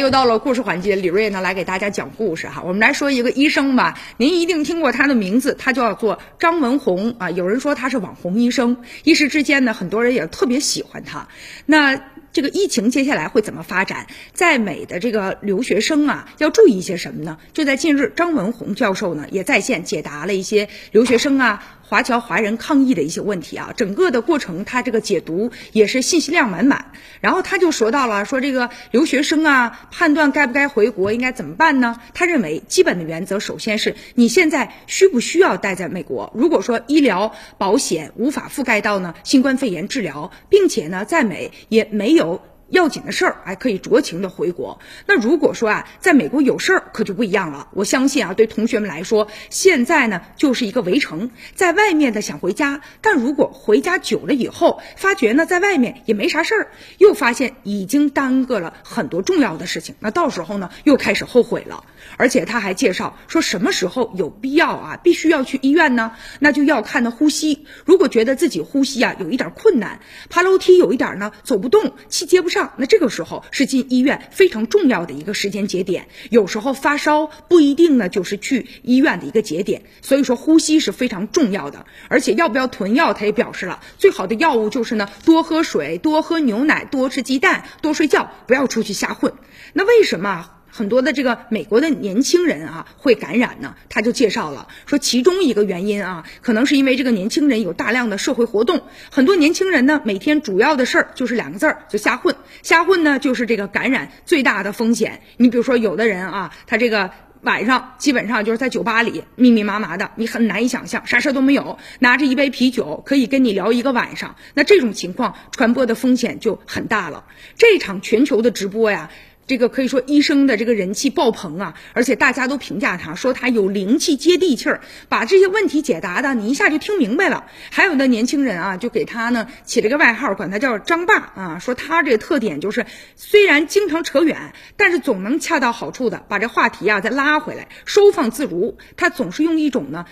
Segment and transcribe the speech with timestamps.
[0.00, 2.62] 又到了故事环节，李瑞呢来给大家讲故事哈。
[2.64, 7.30] 我们来说一个医生吧，您一定听过他的名字，他叫做张文宏啊。
[7.30, 11.28] 有人说他是网红医生，一时之间呢，很多人也特别喜欢他。
[11.66, 12.00] 那
[12.32, 14.06] 这个疫情接下来会怎么发展？
[14.32, 17.36] 在美的这个留学生啊，要注意一些什么呢？
[17.52, 21.62] 就在近日，张文宏教授呢也在线解答了一些留学生啊。
[21.90, 26.92] 华侨华人抗议的一些问题啊，整个的过程他这个解读也是信息量满满。
[27.20, 32.00] 然后他就说到了，说这个留学生啊，判断该不该回国应该怎么办呢？
[32.14, 36.32] 他认为基本的原则首先是你现在需不需要待在美国？
[36.36, 42.40] 如果说医疗保险无法覆盖到呢新冠肺炎治疗，并且呢在美也没有。
[42.70, 44.80] 要紧的事儿还可以酌情的回国。
[45.06, 47.68] 那如果说啊，在美国有事儿，可就不一样了。
[47.72, 61.84] 我相信啊，对同学们来说，现在呢就是一个围城，在外面的想回家，但如果回家久了以后，发觉呢在外面也没啥事儿，又发现已经耽搁了很多重要的事情，那到时候呢又开始后悔了。
[62.16, 66.12] 而且他还介绍说，什么时候有必要啊，必须要去医院呢？
[66.38, 67.66] 那就要看的呼吸。
[67.84, 72.59] 如果觉得自己呼吸啊有一点困难，爬楼梯有一点呢走不动，气接不上。
[72.76, 79.82] 那这个时候是进医院非常重要的一个时间节点，有时候发烧不一定呢，就是去医院的一个节点。
[80.02, 89.32] 所以说呼吸是非常重要的，而且要不要囤药，他也表示了，最好的药物就是呢，多喝水，多喝牛奶，多吃鸡蛋，多睡觉，不要出去瞎混。
[89.72, 90.50] 那为什么？
[90.70, 102.34] 很多的这个美国的年轻人啊会感染呢，他就介绍了说，其中一个原因啊，可能是因为这个年轻人有大量的社会活动，很多年轻人呢每天主要的事儿就是两个字儿，就瞎混。
[102.62, 105.22] 瞎混呢就是这个感染最大的风险。
[105.36, 107.10] 你比如说有的人啊，他这个
[107.42, 117.24] 晚上基本上就是在酒吧里密密麻麻的，你很难以想象啥事儿都没有，拿着一杯啤酒可以跟你聊一个晚上，那这种情况传播的风险就很大了。
[117.56, 119.10] 这场全球的直播呀。
[119.50, 127.46] 这个可以说医生的这个人气爆棚啊，而且大家都评价他说他有灵气、接地气儿，把这些问题解答的你一下就听明白了。
[127.72, 132.86] 还有的年轻人啊，就给他呢起了个外号，管他叫张爸啊，说他这个特点就是
[133.16, 138.78] 虽然经常扯远，但是总能恰到好处的把这话题啊再拉回来，收放自如。
[138.96, 140.06] 他总是用一种呢。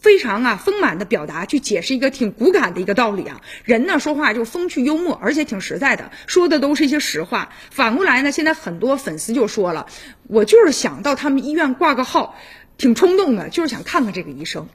[0.00, 7.50] 非常啊丰满的表达去解释一个挺骨感的一个道理啊，人呢说话就风趣幽默，而且挺实在的，说的都是一些实话。
[7.70, 9.86] 反过来呢，现在很多粉丝就说了，
[10.26, 12.34] 我就是想到他们医院挂个号，
[12.78, 14.68] 挺冲动的，就是想看看这个医生。